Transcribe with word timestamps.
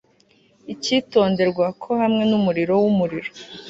icyitonderwa, 0.73 1.65
ko 1.81 1.89
hamwe 2.01 2.23
numuriro 2.29 2.73
wumuriro 2.83 3.29